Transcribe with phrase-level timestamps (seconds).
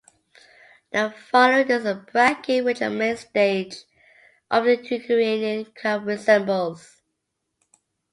[0.91, 3.83] The following is the bracket which the main stage
[4.49, 7.03] of the Ukrainian Cup resembles.